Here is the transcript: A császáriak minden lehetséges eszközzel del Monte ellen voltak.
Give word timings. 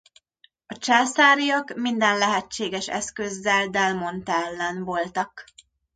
A 0.67 0.77
császáriak 0.77 1.75
minden 1.75 2.17
lehetséges 2.17 2.87
eszközzel 2.87 3.67
del 3.67 3.93
Monte 3.93 4.33
ellen 4.33 4.83
voltak. 4.83 5.43